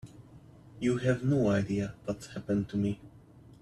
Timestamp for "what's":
2.05-2.25